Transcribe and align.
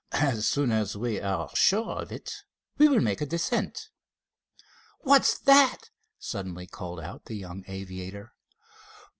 "As 0.13 0.47
soon 0.47 0.71
as 0.71 0.97
we 0.97 1.21
are 1.21 1.51
sure 1.55 2.01
of 2.01 2.11
it, 2.11 2.43
we 2.79 2.87
will 2.87 3.01
make 3.01 3.21
a 3.21 3.25
descent." 3.27 3.89
"What's 5.01 5.37
that?" 5.37 5.91
suddenly 6.17 6.65
called 6.65 6.99
out 6.99 7.25
the 7.25 7.35
young 7.35 7.63
aviator. 7.67 8.33